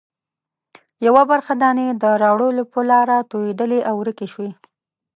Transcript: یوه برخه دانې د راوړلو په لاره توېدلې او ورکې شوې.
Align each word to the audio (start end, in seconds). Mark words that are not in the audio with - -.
یوه 1.05 1.23
برخه 1.31 1.53
دانې 1.61 1.87
د 2.03 2.05
راوړلو 2.23 2.63
په 2.73 2.79
لاره 2.89 3.17
توېدلې 3.31 3.79
او 3.89 3.95
ورکې 4.01 4.27
شوې. 4.33 4.51